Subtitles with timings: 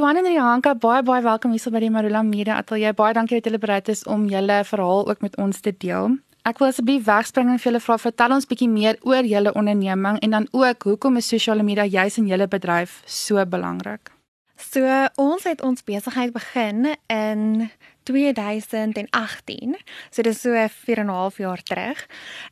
[0.00, 2.94] Johan en Rianka, baie baie welkom hier by die Marula Media Ateljee.
[2.96, 6.14] Baie dankie dat julle bereid is om julle verhaal ook met ons te deel.
[6.48, 10.16] Ek wil asseblief wegspring en vir julle vra vertel ons bietjie meer oor julle onderneming
[10.24, 14.08] en dan ook hoekom is sosiale media juis in julle bedryf so belangrik?
[14.56, 14.88] So
[15.20, 17.68] ons het ons besigheid begin in
[18.02, 19.76] 2018.
[20.10, 22.06] So dis so 4 en 'n half jaar terug.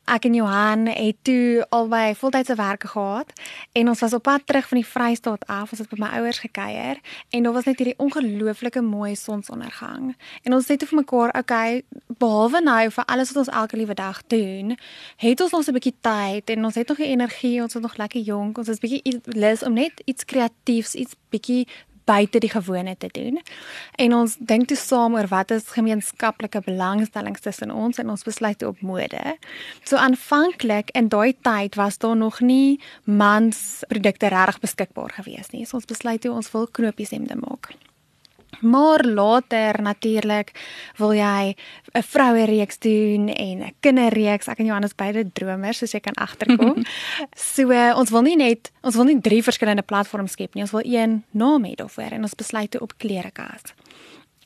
[0.05, 3.33] Ek en Johan het toe albei voltydse werk gehad
[3.71, 5.71] en ons was op pad terug van die Vrystaat af.
[5.71, 6.97] Ons het by my ouers gekuier
[7.29, 10.15] en daar was net hierdie ongelooflike mooi sonsondergang.
[10.43, 11.81] En ons sê toe vir mekaar, okay,
[12.17, 14.77] behalwe nou vir alles wat ons elke liewe dag doen,
[15.15, 17.97] het ons nog 'n bietjie tyd en ons het nog die energie, ons is nog
[17.97, 18.57] lekker jonk.
[18.57, 21.67] Ons is bietjie lus om net iets kreatiefs, iets bietjie
[22.09, 23.39] buite die gewone te doen.
[24.01, 28.65] En ons dink toe saam oor wat is gemeenskaplike belangstellings tussen ons en ons besluit
[28.65, 29.35] op mode.
[29.83, 35.65] So aanvanklik in daai tyd was daar nog nie mans produkte reg beskikbaar gewees nie.
[35.65, 37.73] So ons besluit toe ons wil knopies hemde maak.
[38.59, 40.51] Maar later natuurlik
[40.95, 41.55] wil jy
[41.93, 44.47] 'n vroue reeks doen en 'n kinderreeks.
[44.47, 46.83] Ek en Johannes beide dromers, soos jy kan agterkom.
[47.53, 50.63] so ons wil nie net ons wil nie drie verskillende platforms skep nie.
[50.63, 53.73] Ons wil een naam hê daarvoor en ons besluit toe op klerekas.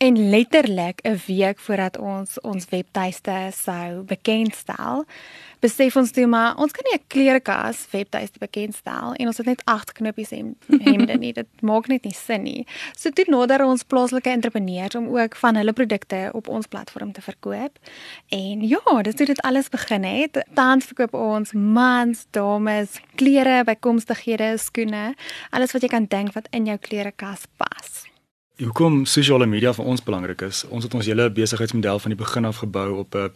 [0.03, 5.05] En letterlik 'n week voordat ons ons webtuiste sou bekendstel,
[5.59, 9.61] besef ons toe maar ons kan nie 'n klerekas webtuiste bekendstel en ons het net
[9.65, 10.55] 8 knoppies hem,
[10.87, 11.33] hemde nie.
[11.33, 12.67] Dit maak net nie sin nie.
[12.97, 17.21] So toe nader ons plaaslike entrepreneurs om ook van hulle produkte op ons platform te
[17.21, 17.79] verkoop.
[18.27, 20.45] En ja, dis hoe dit alles begin het.
[20.53, 25.15] Tans verkoop ons mans, dames, klere, bykomstighede, skoene,
[25.49, 28.12] alles wat jy kan dink wat in jou klerekas pas.
[28.61, 30.59] Hoekom sosiale media vir ons belangrik is?
[30.69, 33.31] Ons het ons hele besigheidsmodel van die begin af gebou op 'n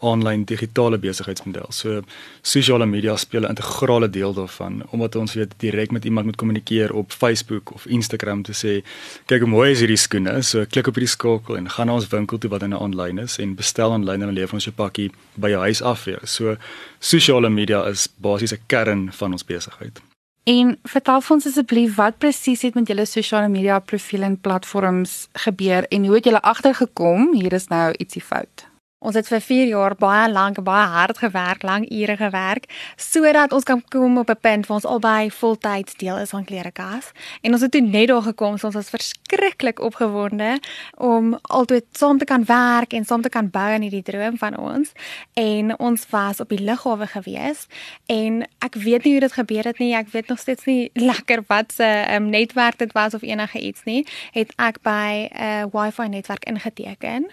[0.00, 1.66] aanlyn digitale besigheidsmodel.
[1.68, 2.00] So
[2.42, 6.92] sosiale media speel 'n integrale deel daarvan omdat ons weet direk met iemand moet kommunikeer
[6.92, 8.82] op Facebook of Instagram te sê,
[9.26, 10.42] kyk hoe mooi is hierdie skoene.
[10.42, 13.18] So klik op hierdie skakel en gaan na ons winkel toe wat in 'n aanlyn
[13.18, 16.12] is en bestel aanlyn en dan lewer ons jou pakkie by jou huis af vir
[16.12, 16.26] jou.
[16.26, 16.56] So
[16.98, 20.11] sosiale media is basies 'n kern van ons besigheid.
[20.42, 25.28] En vertel vir ons asseblief wat presies het met julle sosiale media profiel en platforms
[25.44, 28.71] gebeur en hoe het julle agtergekom hier is nou ietsie fout?
[29.02, 33.64] Ons het vir 4 jaar baie lank baie hard gewerk, lang ure gewerk sodat ons
[33.66, 37.10] kan kom op 'n punt waar ons albei voltyds deel is van Klerekas.
[37.42, 40.60] En ons het toe net daar gekom, so ons was verskriklik opgewonde
[40.96, 44.56] om altyd saam te kan werk en saam te kan bou aan hierdie droom van
[44.56, 44.92] ons.
[45.32, 47.66] En ons was op die lughawe gewees
[48.06, 49.94] en ek weet nie hoe dit gebeur het nie.
[49.94, 53.82] Ek weet nog steeds nie lekker wat se um, netwerk dit was of enige iets
[53.84, 54.06] nie.
[54.32, 57.26] Het ek by 'n uh, Wi-Fi netwerk ingeteken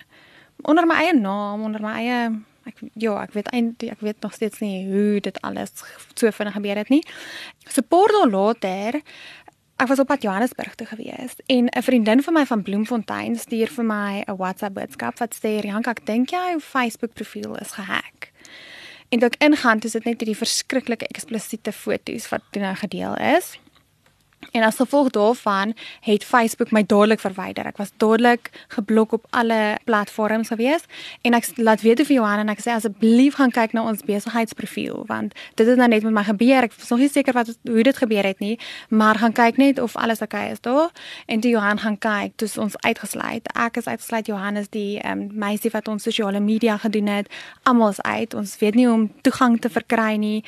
[0.62, 2.20] onder my eie naam, onder my eie
[2.70, 5.72] ek ja, ek weet eintlik ek weet nog steeds nie hoe dit alles
[6.14, 7.04] so vinnig gebeur het nie.
[7.68, 9.02] So paar dae later
[9.80, 13.68] Ek was op pad Johannesburg toe gewees en 'n vriendin van my van Bloemfontein stuur
[13.68, 18.32] vir my 'n WhatsApp boodskap wat sê Rianka, ek dink jou Facebook profiel is gehack.
[19.10, 23.16] En toe ek ingaan, dis dit net hierdie verskriklike eksplisiete foto's wat toe nou gedeel
[23.16, 23.58] is.
[24.52, 27.66] En as gevolg daarvan het Facebook my dadelik verwyder.
[27.66, 30.86] Ek was dadelik geblok op alle platforms gewees
[31.22, 35.04] en ek laat weet vir Johan en ek sê asseblief gaan kyk na ons besigheidsprofiel
[35.12, 36.66] want dit het nou net met my gebeur.
[36.70, 38.56] Ek is nog nie seker wat hoe dit gebeur het nie,
[38.90, 40.90] maar gaan kyk net of alles oukei okay is daar.
[41.26, 43.46] En toe Johan gaan kyk, dis ons uitgesluit.
[43.54, 47.30] Ek is uitgesluit Johannes die um, meisie wat ons sosiale media gedoen het.
[47.64, 48.34] Almal is uit.
[48.34, 50.44] Ons weet nie hoe om toegang te verkry nie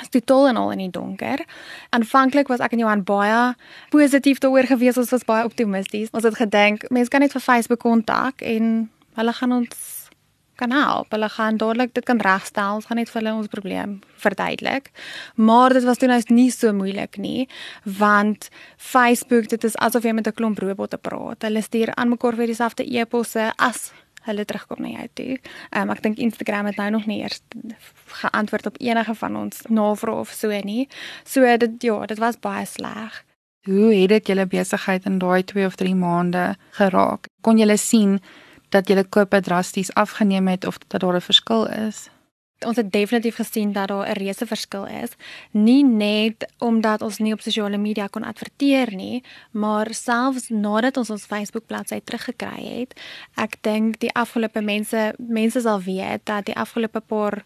[0.00, 1.44] is totaal en al in die donker.
[1.90, 3.54] Aanvanklik was ek en Johan baie
[3.92, 6.12] positief daaroor gewees, ons was baie optimisties.
[6.16, 8.88] Ons het gedink mense kan net vir Facebook kontak en
[9.18, 10.02] hulle gaan ons
[10.62, 11.10] kan help.
[11.10, 12.78] Hulle gaan dadelik dit kan regstel.
[12.78, 14.90] Ons gaan net vir hulle ons probleem verduidelik.
[15.34, 17.48] Maar dit was toe nou nie so moeilik nie,
[17.98, 21.42] want Facebook, dit is asof jy met 'n klomp robotte praat.
[21.42, 23.92] Hulle stuur aan mekaar vir dieselfde e-posse as
[24.26, 25.38] hulle terugkom na jou toe.
[25.70, 27.42] Ehm um, ek dink Instagram het nou nog nie eers
[28.22, 30.88] geantwoord op enige van ons navrae of so nie.
[31.24, 33.24] So dit ja, dit was baie sleg.
[33.62, 37.28] Hoe het dit julle besigheid in daai 2 of 3 maande geraak?
[37.40, 38.18] Kon julle sien
[38.74, 42.10] dat julle kope drasties afgeneem het of dat daar 'n verskil is?
[42.64, 45.10] Ons het definitief gesien dat daar 'n reuse verskil is.
[45.50, 51.10] Nie net omdat ons nie op sosiale media kon adverteer nie, maar selfs nadat ons
[51.10, 53.00] ons Facebook bladsy teruggekry het.
[53.34, 57.44] Ek dink die afgelope mense mense sal weet dat die afgelope paar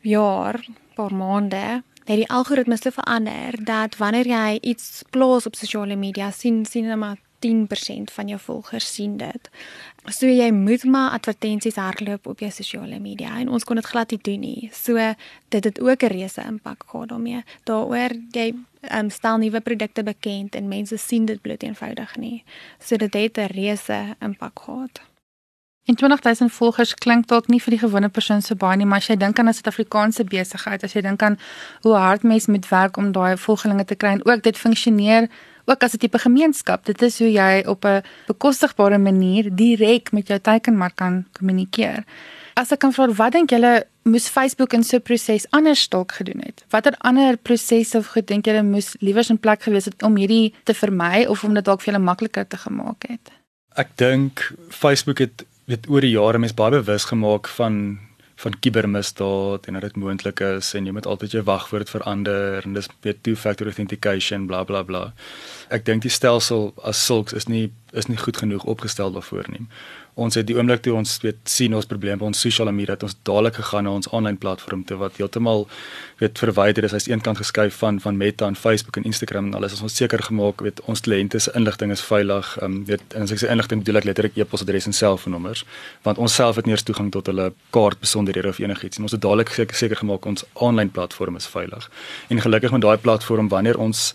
[0.00, 0.64] jaar,
[0.94, 6.30] paar maande het die algoritmes te verander dat wanneer jy iets plaas op sosiale media
[6.30, 9.50] sien sien hulle maar 10% van jou volgers sien dit.
[10.08, 14.10] So jy moet maar advertensies hardloop op jou sosiale media en ons kon dit glad
[14.10, 14.70] nie doen nie.
[14.72, 14.96] So
[15.48, 17.44] dit het ook 'n reuse impak gehad daarmee.
[17.64, 18.54] Daaroor jy
[18.94, 22.44] um, stel nuwe produkte bekend en mense sien dit bloot eenvoudig nie.
[22.78, 25.00] So dit het 'n reuse impak gehad.
[25.84, 29.08] En 20000 volgers klink dalk nie vir die gewone persoon so baie nie, maar as
[29.08, 31.38] jy dink aan 'n Suid-Afrikaanse besigheid, as jy dink aan
[31.82, 35.28] hoe hard mense moet werk om daai volgelinge te kry en ook dit funksioneer
[35.64, 36.84] ook as 'n tipe gemeenskap.
[36.84, 42.04] Dit is hoe jy op 'n bekostigbare manier direk met jou teikenmark kan kommunikeer.
[42.54, 46.12] As ek kan vra, wat dink julle moes Facebook in so 'n proses anders dalk
[46.12, 46.64] gedoen het?
[46.70, 50.74] Watter ander prosesse of gedink julle moes liewers in plek gewees het om hierdie te
[50.74, 53.30] vermy of om dit dalk vir julle makliker te gemaak het?
[53.76, 57.98] Ek dink Facebook het weet oor die jare mens baie bewus gemaak van
[58.40, 62.76] van kibermisdaad en dat dit moontlik is en jy moet altyd jou wagwoord verander en
[62.78, 65.02] dis weet two factor authentication bla bla bla.
[65.68, 69.66] Ek dink die stelsel as sulks is nie is nie goed genoeg opgestel daarvoor nie
[70.20, 73.04] ons het die oomblik toe ons weet sien ons probleem by ons sosiale media het
[73.06, 75.66] ons dadelik gegaan na ons aanlyn platform toe wat heeltemal
[76.20, 76.94] weet verwyder is.
[76.96, 79.78] Hy's eenkant geskuif van van Meta en Facebook en Instagram en alles.
[79.78, 82.56] Ons het seker gemaak weet ons kliënte se inligting is veilig.
[82.60, 85.64] Ehm um, weet en as ek sê inligting bedoel ek letterlik e-posadres en selfoonnommers
[86.06, 89.16] want ons self het nie eens toegang tot hulle kaart besonderhede of enigiets en ons
[89.16, 91.90] het dadelik seker gemaak ons aanlyn platform is veilig.
[92.28, 94.12] En gelukkig met daai platform wanneer ons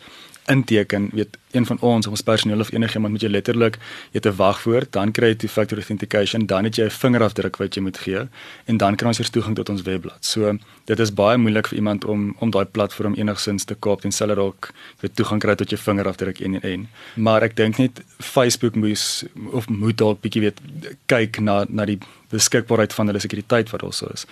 [0.51, 3.79] inteken, weet een van ons of ons personeel of enigiemand moet jy letterlik
[4.11, 7.57] jy te wag voor, dan kry jy two factor authentication, dan het jy 'n vingerafdruk
[7.57, 8.27] wat jy moet gee
[8.65, 10.25] en dan kan ons hier toegang tot ons webblad.
[10.25, 14.11] So dit is baie moeilik vir iemand om om daai platform enigsins te koop en
[14.11, 14.71] selfs dalk
[15.01, 16.87] weet toegang kry tot jou vingerafdruk en en en.
[17.15, 20.59] Maar ek dink net Facebook moes of moet dalk bietjie weet
[21.05, 21.99] kyk na na die
[22.29, 24.25] beskikbaarheid van hulle sekuriteit wat also is.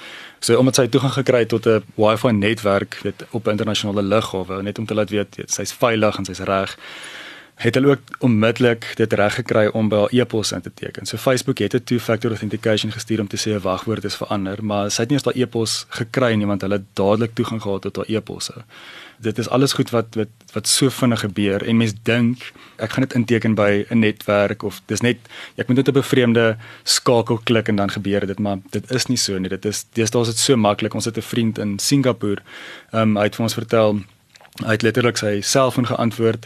[0.44, 4.62] So omdat sy toegang gekry het tot 'n Wi-Fi netwerk weet op 'n internasionale lughawe
[4.64, 6.78] net om te laat weet sy's veilig en sy's reg
[7.56, 11.06] het hulle ook onmiddellik dit reg gekry om by haar e-pos in te teken.
[11.06, 14.92] So Facebook het 'n two-factor authentication gestuur om te sê 'n wagwoord is verander, maar
[14.92, 17.96] sy het nie eens daai e-pos gekry nie want hulle het dadelik toegang gehad tot
[17.96, 18.64] haar e-posse.
[19.20, 23.04] Dit is alles goed wat wat wat so vinnig gebeur en mens dink ek gaan
[23.04, 25.18] dit inteken by 'n netwerk of dis net
[25.56, 29.06] ek moet net op 'n bevreemde skakel klik en dan gebeur dit, maar dit is
[29.06, 29.50] nie so nie.
[29.50, 30.94] Dit is deesdae is dit so maklik.
[30.94, 32.42] Ons het 'n vriend in Singapore,
[32.92, 34.04] ehm um, hy het vir ons vertel
[34.62, 36.46] hy het letterlik sy selfoon geantwoord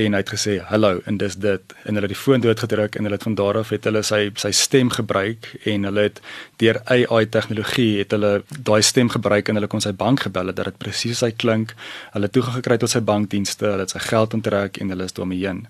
[0.00, 1.74] en hy het gesê hallo en dis dit.
[1.84, 4.22] En hulle het die foon doodgedruk en hulle het van daar af het hulle sy
[4.40, 6.22] sy stem gebruik en hulle het
[6.62, 10.56] deur AI tegnologie het hulle daai stem gebruik en hulle kon sy bank gebel het
[10.56, 11.76] dat dit presies sy klink.
[12.16, 15.44] Hulle toegang gekry tot sy bankdienste hulle het sy geld onttrek en hulle is daarmee
[15.44, 15.66] heen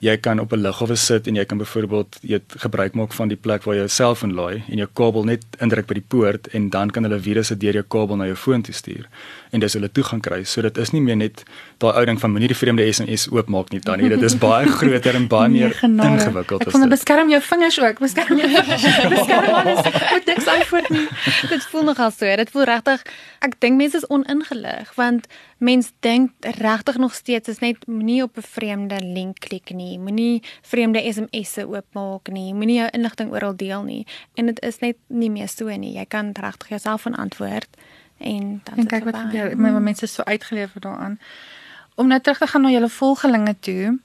[0.00, 3.36] jy kan op 'n lughawe sit en jy kan byvoorbeeld jy gebruik maak van die
[3.36, 6.70] plek waar jy jou selfoon laai en jou kabel net indruk by die poort en
[6.70, 9.06] dan kan hulle virusse deur jou kabel na jou foon toe stuur
[9.50, 10.44] en dis hulle toegang kry.
[10.44, 11.42] So dit is nie meer net
[11.78, 14.08] daai ou ding van moenie die vreemde SMS oopmaak nie tannie.
[14.08, 16.90] Dit is baie groter en baie meer nee, ingewikkeld ek vond dit.
[16.90, 18.48] beskerm jou vingers ook beskerm jou
[19.16, 19.82] beskerm alles.
[20.12, 21.08] Met niks antwoord nie.
[21.52, 23.02] Dit voel nogal so dit voel regtig
[23.40, 25.28] ek dink mense is oningelig want
[25.58, 30.42] mens dink regtig nog steeds is net moenie op 'n vreemde link klik nie, moenie
[30.62, 34.06] vreemde SMS'e oopmaak nie, moenie jou inligting oral deel nie.
[34.34, 35.92] En dit is net nie meer so nie.
[35.92, 37.68] Jy kan regtig jouself van antwoord
[38.18, 39.58] en dan en kyk wat gebeur.
[39.58, 41.18] My mense is so uitgelewer daaraan.
[41.94, 43.98] Om nou terug te gaan na julle volgelinge toe,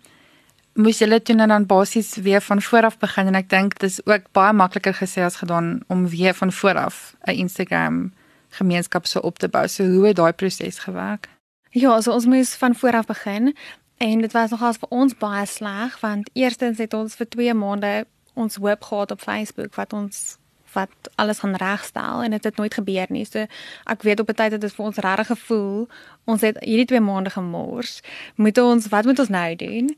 [0.74, 3.90] moes julle toe nou dan basies weer van voor af begin en ek dink dit
[3.90, 8.14] is ook baie makliker gesê as gedaan om weer van voor af 'n Instagram
[8.50, 9.68] gemeenskap so op te bou.
[9.68, 11.28] So hoe het daai proses gewerk?
[11.74, 13.56] Ja, so ons moes van voor af begin
[13.98, 17.92] en dit was nogals vir ons baie sleg want eerstens het ons vir 2 maande
[18.34, 20.36] ons hoop gehad op Facebook wat ons
[20.74, 23.26] wat alles gaan regstel en dit het, het nooit gebeur nie.
[23.26, 23.46] So
[23.86, 25.88] ek weet op 'n tyd het dit vir ons regtig gevoel
[26.30, 28.00] ons het hierdie 2 maande gemors.
[28.36, 29.90] Moet ons wat moet ons nou doen?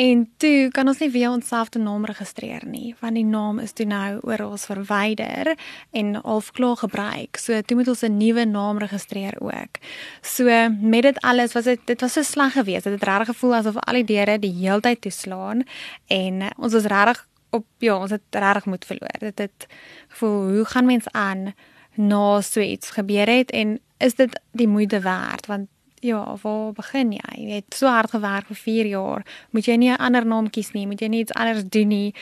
[0.00, 3.72] En toe kan ons nie weer onsself te naam registreer nie want die naam is
[3.72, 5.54] toe nou oral verwyder
[5.90, 7.36] en half klaar gebruik.
[7.36, 9.80] So toe moet ons 'n nuwe naam registreer ook.
[10.22, 10.44] So
[10.80, 12.84] met dit alles was dit dit was so sleg geweest.
[12.84, 15.62] Dit het regtig gevoel asof al die deure die heeltyd toeslaan
[16.06, 19.18] en ons was regtig op ja, ons het regtig moed verloor.
[19.18, 19.66] Dit het
[20.08, 21.54] gevoel hoe gaan mens aan
[21.94, 25.68] na so iets gebeur het en is dit die moeite werd want
[26.00, 27.32] ja, waar begin jy?
[27.36, 29.24] Jy het so hard gewerk vir 4 jaar.
[29.50, 32.14] Moet jy nie 'n ander naam kies nie, moet jy nie iets anders doen nie.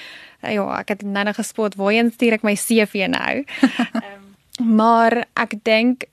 [0.42, 3.44] Ja, ek het nou net gespot waarheen stuur ek my CV nou.
[3.94, 4.34] um,
[4.78, 6.04] maar ek dink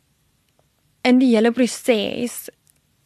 [1.01, 2.49] in die hele proses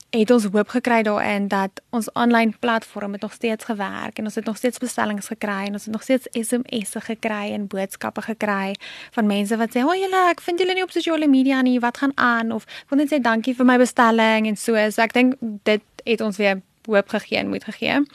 [0.10, 4.36] het ons hoop gekry daarin dat ons aanlyn platform het nog steeds gewerk en ons
[4.36, 8.74] het nog steeds bestellings gekry en ons het nog steeds SMS'e gekry en boodskappe gekry
[9.12, 11.80] van mense wat sê, "O, oh, julle, ek vind julle nie op sosiale media nie.
[11.80, 14.90] Wat gaan aan?" of "Wil net sê dankie vir my bestelling" en so.
[14.90, 18.06] So ek dink dit het ons weer hoop gegee en moed gegee.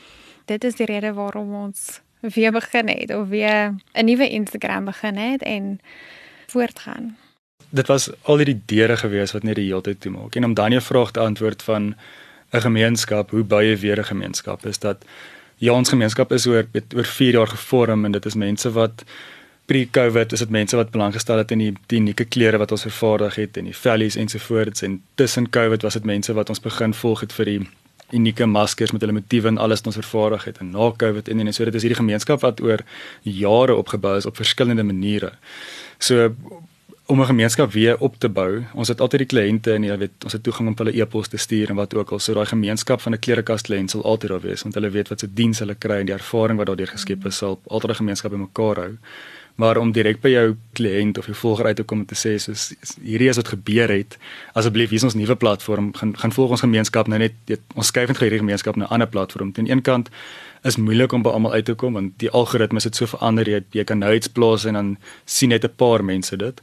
[0.44, 5.16] dit is die rede waarom ons weer begin het of weer 'n nuwe Instagram begin
[5.16, 5.80] het en
[6.46, 7.16] voortgaan.
[7.74, 10.36] Dit was al die deure gewees wat net die hele tyd toe maak.
[10.38, 11.94] En om dan 'n vraag te antwoord van
[12.52, 15.04] 'n gemeenskap, hoe baie weer 'n gemeenskap is dat
[15.58, 19.04] ja, ons gemeenskap is oor oor 4 jaar gevorm en dit is mense wat
[19.64, 22.84] pre-COVID is dit mense wat belang gestel het in die, die unieke klere wat ons
[22.84, 26.94] vervaardig het en die values ensovoorts en tussen COVID was dit mense wat ons begin
[26.94, 27.60] volg het vir die
[28.12, 31.40] unieke maskers met hulle motiewe en alles wat ons vervaardig het en na COVID en
[31.46, 32.84] en so dit is hierdie gemeenskap wat oor
[33.22, 35.32] jare opgebou is op verskillende maniere.
[35.98, 36.34] So
[37.06, 38.62] om 'n gemeenskap weer op te bou.
[38.74, 41.36] Ons het altyd die kliënte en jy weet, ons het toegang om hulle e-pos te
[41.36, 42.18] stuur en wat ook al.
[42.18, 45.20] So daai gemeenskap van 'n klerekas kliënt sal altyd daar wees want hulle weet wat
[45.20, 48.30] se diens hulle kry en die ervaring wat daardeur geskep is sal altyd 'n gemeenskap
[48.30, 48.96] bymekaar hou.
[49.54, 52.38] Maar om direk by jou kliënt of jou volger uit te kom en te sê
[52.38, 54.18] soos hierdie is wat gebeur het,
[54.52, 57.86] asseblief hier is ons nuwe platform, gaan gaan volg ons gemeenskap nou net weet, ons
[57.86, 59.52] skuif net hierdie gemeenskap na 'n ander platform.
[59.56, 60.10] Aan een kant
[60.62, 63.62] is moeilik om by almal uit te kom want die algoritmes het so verander jy,
[63.70, 66.60] jy kan nou iets plaas en dan sien net 'n paar mense dit.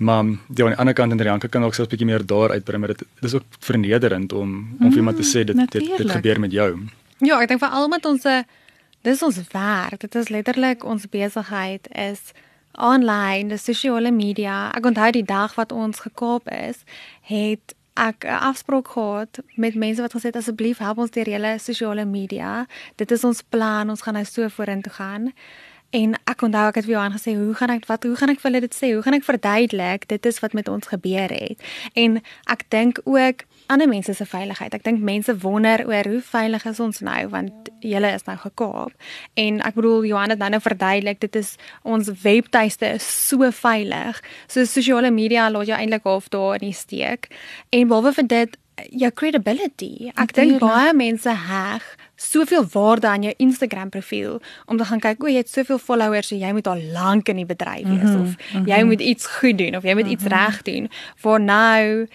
[0.00, 2.50] Maar die aan die ander kant in Rianka kan ook selfs 'n bietjie meer daar
[2.50, 5.96] uitbrei, maar dit is ook vernederend om om mm, vir iemand te sê dit, dit
[5.96, 6.78] dit gebeur met jou.
[7.18, 8.22] Ja, ek dink vir al met ons
[9.02, 10.00] dis is ons werk.
[10.00, 12.32] Dit is letterlik ons besigheid is
[12.72, 14.70] online, die sosiale media.
[14.76, 16.84] Ek onthou die dag wat ons gekoop is,
[17.20, 21.58] het ek 'n afspraak gehad met mense wat gesê het asseblief help ons deur julle
[21.58, 22.66] sosiale media.
[22.96, 25.32] Dit is ons plan, ons gaan nou so vorentoe gaan.
[25.90, 28.38] En ek onthou ek het vir Johan gesê, hoe gaan ek wat hoe gaan ek
[28.38, 28.92] vir hulle dit sê?
[28.94, 31.58] Hoe gaan ek verduidelik dit is wat met ons gebeur het?
[31.98, 34.74] En ek dink ook ander mense se veiligheid.
[34.74, 38.94] Ek dink mense wonder oor hoe veilig is ons nou want julle is nou gekaap.
[39.34, 44.22] En ek bedoel Johan het nou nou verduidelik dit is ons webtuiste is so veilig.
[44.46, 47.30] So sosiale media laat jou eintlik half daar in die steek.
[47.74, 48.58] En behalwe vir dit
[49.02, 50.10] jou credibility.
[50.14, 51.84] Ek dink baie mense heg
[52.20, 56.28] soveel waarde aan jou Instagram profiel om te gaan kyk o, jy het soveel followers,
[56.28, 58.66] so jy moet al lank in die bedryf wees mm -hmm, of mm -hmm.
[58.68, 60.18] jy moet iets goed doen of jy moet mm -hmm.
[60.20, 60.90] iets reg doen.
[61.16, 62.08] Voor nou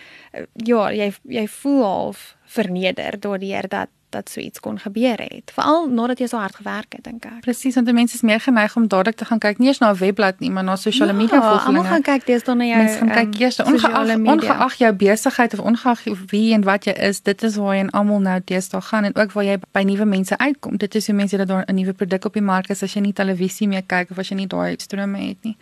[0.54, 5.52] ja, jy jy voel half verneder daardeur dat dat so iets kon gebeur het.
[5.56, 7.42] Veral nadat jy so hard gewerk het, dink ek.
[7.46, 10.00] Presies, want mense is meer geneig om dadelik te gaan kyk nie eens na 'n
[10.00, 11.84] webblad nie, maar na sosiale ja, media volgelinge.
[11.84, 12.78] Almal gaan kyk dis dan na jou.
[12.84, 16.94] Mense gaan kyk um, eers ongeag ongeag jou besigheid of ongeag wie en wat jy
[17.10, 19.84] is, dit is waar jy en almal nou deesdae gaan en ook waar jy by
[19.84, 20.78] nuwe mense uitkom.
[20.78, 23.02] Dit is hoe mense dat daar 'n nuwe produk op die mark is as jy
[23.02, 25.58] nie televisie meer kyk of as jy nie daai strome het nie.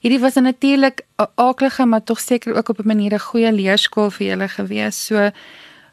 [0.00, 4.10] Hierdie was natuurlik 'n aaklige maar tog seker ook op 'n manier 'n goeie leerskool
[4.10, 5.06] vir julle gewees.
[5.06, 5.30] So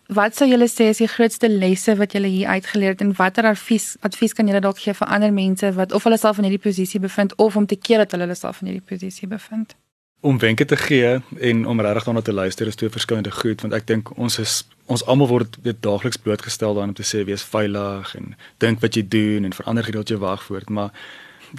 [0.08, 3.44] Wat sou julle sê is die grootste lesse wat julle hier uitgeleer het en watter
[3.50, 6.64] advies advies kan julle dalk gee vir ander mense wat of hulle self in hierdie
[6.64, 9.76] posisie bevind of om te keer dat hulle hulle self in hierdie posisie bevind?
[10.24, 13.76] Om wenke te gee en om regtig daarna te luister is twee verskillende goed want
[13.76, 17.44] ek dink ons is ons almal word weet daagliks blootgestel daaraan om te sê wees
[17.44, 20.96] veilig en dink wat jy doen en verander gedeelte jou wag voort maar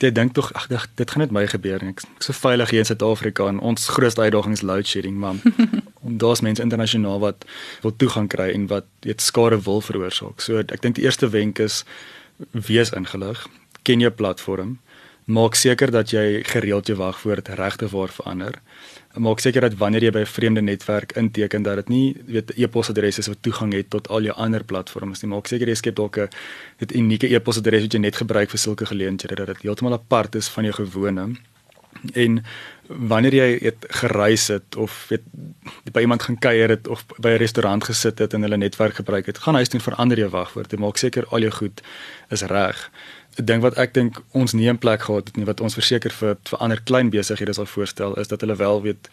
[0.01, 2.85] jy dink tog ag dit gaan net my gebeur en ek ek so veilig hier
[2.85, 5.37] in Suid-Afrika en ons grootste uitdaging is load shedding maar
[6.11, 7.45] daar's mense internasionaal wat
[7.83, 10.41] wil toegang kry en wat weet skade wil veroorsaak.
[10.41, 11.85] So ek dink die eerste wenk is
[12.53, 13.47] wees ingelig,
[13.83, 14.79] ken jou platform,
[15.25, 18.61] maak seker dat jy gereeld jou wagwoord regte waar verander
[19.19, 23.19] maak seker dat wanneer jy by 'n vreemde netwerk inteken dat dit nie weet e-posadres
[23.19, 25.31] is wat toegang het tot al jou ander platforms nie.
[25.31, 26.29] Maak seker jy skep dalk 'n
[26.79, 30.49] dit unieke e-posadres wat jy net gebruik vir sulke geleenthede dat dit heeltemal apart is
[30.49, 31.37] van jou gewone.
[32.13, 32.45] En
[32.87, 35.23] wanneer jy het gereis het of weet
[35.93, 39.27] by iemand gaan kuier het of by 'n restaurant gesit het en hulle netwerk gebruik
[39.27, 40.79] het, gaan huis toe verander jou wagwoord.
[40.79, 41.81] Maak seker al jou goed
[42.29, 42.91] is reg.
[43.39, 46.11] 'n ding wat ek dink ons nie in plek gehad het nie wat ons verseker
[46.21, 49.11] vir vir ander klein besighede sal voorstel is dat hulle wel weet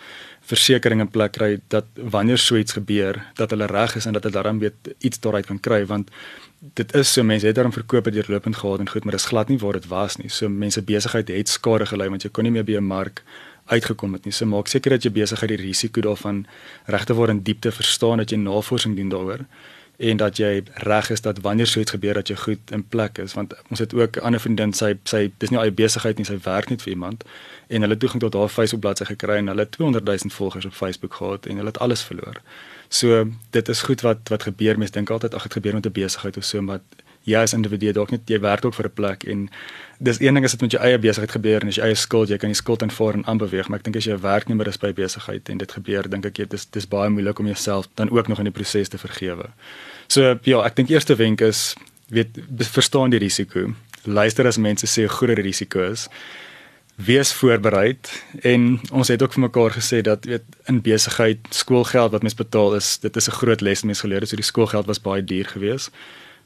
[0.50, 4.24] versekerings in plek kry dat wanneer so iets gebeur dat hulle reg is en dat
[4.24, 6.10] hulle dan weet iets daaruit kan kry want
[6.74, 9.48] dit is so mense het daarom verkoop het deurlopend gehad en goed maar dis glad
[9.48, 10.30] nie waar dit was nie.
[10.30, 13.24] So mense besigheid het skade gely want jy kon nie meer by 'n mark
[13.66, 14.34] uitgekom het nie.
[14.34, 16.46] So maak seker dat jy besigheid die risiko daarvan
[16.86, 19.46] regte word in diepte verstaan dat jy navorsing doen daaroor
[19.98, 23.18] en dat jy reg is dat wanneer so iets gebeur dat jy goed in plek
[23.18, 23.34] is.
[23.34, 26.26] Want ons het ook 'n ander vriendin sy sy dis nie al 'n besigheid nie
[26.26, 27.24] sy werk net vir iemand
[27.68, 31.14] en hulle toegang tot haar Facebook bladsy gekry en hulle 200 000 volgers op Facebook
[31.14, 32.42] gehad en hulle het alles verloor.
[32.90, 35.92] So dit is goed wat wat gebeur mense dink altyd ag dit gebeur met 'n
[35.92, 36.80] besigheid of so maar
[37.26, 39.50] jy as individu dalk net jy werk ook vir 'n plek en
[40.00, 42.30] dis een ding as dit met jou eie besigheid gebeur en as jy eie skuld
[42.30, 44.78] jy kan die skuld aanvaar en aanbeweeg maar ek dink as jy 'n werknemer is
[44.78, 48.10] by besigheid en dit gebeur dink ek jy dis dis baie moeilik om jouself dan
[48.10, 49.50] ook nog in die proses te vergewe.
[50.08, 51.76] So ja, ek dink eerste wenk is
[52.10, 53.74] weet verstaan die risiko.
[54.04, 56.08] Luister as mense sê 'n groot risiko is.
[56.96, 62.22] Wees voorbereid en ons het ook vir mekaar gesê dat weet in besigheid skoolgeld wat
[62.22, 65.02] mens betaal is dit is 'n groot les mens geleer het so die skoolgeld was
[65.02, 65.92] baie duur geweest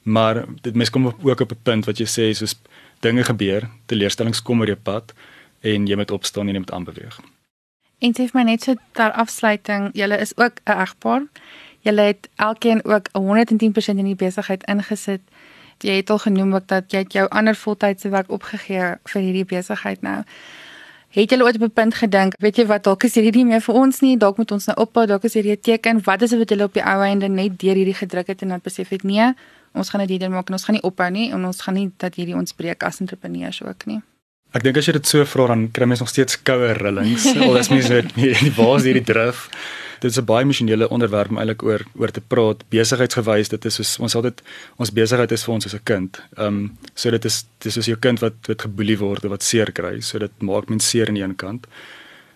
[0.02, 2.60] Maar dit mens kom ook op 'n punt wat jy sê soos
[2.98, 5.12] dinge gebeur, teleurstellings kom oor jou pad
[5.60, 7.20] en jy moet opstaan en jy moet aanbeweeg.
[7.98, 11.26] En sê my net so ter afsluiting, julle is ook 'n egpaar.
[11.80, 15.20] Julle het elkeen ook 110% in die besigheid ingesit.
[15.82, 20.02] Jy het al genoem ook dat jy jou ander voltydse werk opgegee vir hierdie besigheid
[20.02, 20.24] nou.
[21.10, 23.60] Het julle ooit op 'n punt gedink, weet jy wat, dalk is hierdie nie meer
[23.60, 26.00] vir ons nie, dalk moet ons nou ophou, dalk is hierdie 'n teken.
[26.04, 28.48] Wat is dit wat julle op die ou einde net deur hierdie gedruk het en
[28.48, 29.34] dan besef het nee,
[29.74, 31.90] ons gaan dit hierdie maak en ons gaan nie ophou nie en ons gaan nie
[31.96, 34.00] dat hierdie ons breek as entrepreneurs ook nie.
[34.50, 37.26] Ek dink as jy dit so vra dan kry mens nog steeds koue rillings.
[37.36, 39.48] Al is mens net nie waar is hierdie drif.
[40.00, 42.64] Dit is 'n baie emosionele onderwerp om eintlik oor oor te praat.
[42.68, 44.42] Besigheidsgewys, dit is soos ons altyd
[44.76, 46.22] ons besigheid is vir ons soos 'n kind.
[46.36, 49.42] Ehm um, so dit is dis soos jou kind wat wat geboelie word of wat
[49.42, 50.00] seer kry.
[50.00, 51.66] So dit maak mens seer aan die een kant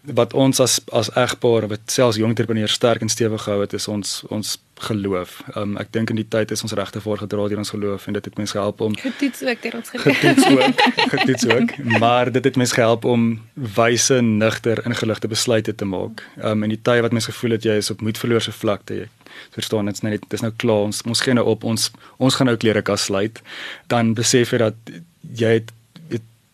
[0.05, 3.89] wat ons as as egpaar wat selfs jong entrepreneurs sterk en stewig gehou het is
[3.89, 5.39] ons ons geloof.
[5.57, 8.25] Um, ek dink in die tyd is ons regte voorgedra deur ons geloof en dit
[8.25, 10.05] het mense gehelp om getoets ook deur ons geloof.
[10.05, 10.83] Getoets ook,
[11.15, 16.25] getoets ook, maar dit het mense gehelp om wyse, nigter, ingeligte besluite te maak.
[16.43, 19.09] Um in die tyd wat mense gevoel het jy is op moedverloor se vlakte, jy
[19.57, 22.59] verstaan dit's net dis nou klaar ons ons gaan nou op ons ons gaan nou
[22.61, 23.41] klere kas sluit,
[23.89, 24.95] dan besef jy dat
[25.39, 25.73] jy het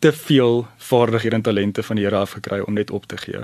[0.01, 3.41] te veel vaardighede en talente van die Here af gekry om net op te gee.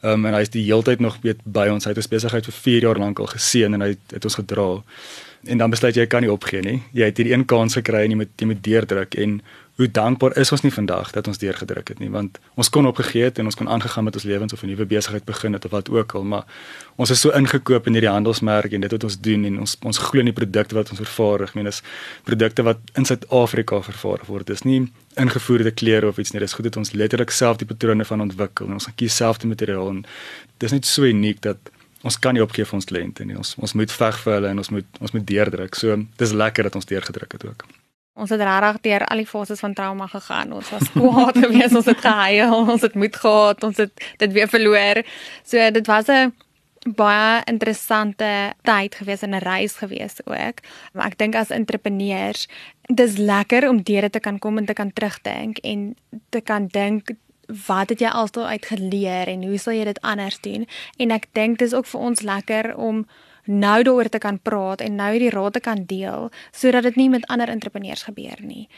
[0.00, 1.84] Ehm um, en hy is die heeltyd nog weet by ons.
[1.84, 4.68] Hy het ons besigheid vir 4 jaar lank al geseën en hy het ons gedra.
[5.50, 6.78] En dan besluit jy kan nie opgee nie.
[6.94, 9.40] Jy het hierdie een kans gekry en jy moet jy moet deurdruk en
[9.76, 13.28] hoe dankbaar is ons nie vandag dat ons deurgedruk het nie want ons kon opgegee
[13.28, 15.70] het en ons kon aangegaan met ons lewens of 'n nuwe besigheid begin het of
[15.70, 16.44] wat ook al maar
[16.96, 19.98] ons is so ingekoop in hierdie handelsmerk en dit wat ons doen en ons ons
[19.98, 21.54] glo in die produkte wat ons vervaardig.
[21.54, 21.82] Meen is
[22.24, 24.46] produkte wat in Suid-Afrika vervaardig word.
[24.46, 26.40] Dis nie ingevoerde klere of iets nie.
[26.40, 29.48] Dis goed dat ons letterlik self die patrone van ontwikkel en ons kies self die
[29.48, 30.04] materiaal en
[30.58, 31.58] dis net so uniek dat
[32.02, 33.36] ons kan nie opgee vir ons kliënte nie.
[33.36, 35.74] Ons ons moet veg vir hulle en ons moet ons moet deurdruk.
[35.74, 37.66] So dis lekker dat ons deurgedruk het ook
[38.16, 40.52] Ons het regtig deur al die fases van trauma gegaan.
[40.56, 44.48] Ons was kwaad geweest, ons het gehuil, ons het moed gehad, ons het dit weer
[44.48, 45.02] verloor.
[45.44, 46.32] So dit was 'n
[46.94, 50.56] baie interessante tyd geweest en 'n reis geweest ook.
[50.92, 52.48] Maar ek dink as entrepreneurs,
[52.80, 55.96] dis lekker om deur dit te kan kom en te kan terugdink en
[56.28, 57.10] te kan dink
[57.66, 60.66] wat het jy alstal uitgeleer en hoe sal jy dit anders doen?
[60.96, 63.06] En ek dink dis ook vir ons lekker om
[63.46, 67.08] nou daaroor te kan praat en nou hierdie raad te kan deel sodat dit nie
[67.08, 68.68] met ander entrepreneurs gebeur nie.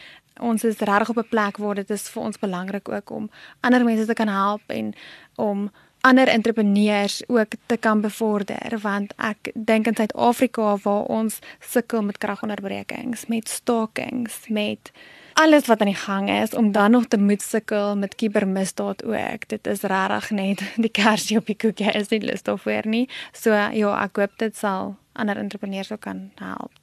[0.40, 3.84] Ons is regtig op 'n plek waar dit is vir ons belangrik ook om ander
[3.84, 4.94] mense te kan help en
[5.36, 12.02] om ander entrepreneurs ook te kan bevorder want ek dink in Suid-Afrika waar ons sukkel
[12.02, 14.92] met kragonderbrekings, met stakings, met
[15.38, 19.48] alles wat aan die gang is om dan nog te moet sukkel met kibermisdaad ook.
[19.48, 23.06] Dit is regtig net die kersie op die koekie is nie lus daarvoor nie.
[23.32, 26.74] So ja, ek hoop dit sal ander entrepreneurs ook kan help.